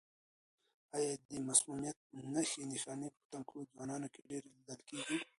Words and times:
آیا 0.97 1.13
د 1.29 1.31
مسمومیت 1.47 1.97
نښې 2.33 2.63
نښانې 2.71 3.07
په 3.15 3.21
تنکیو 3.31 3.69
ځوانانو 3.71 4.07
کې 4.13 4.21
ډېرې 4.29 4.49
لیدل 4.55 4.79
کیږي؟ 4.89 5.17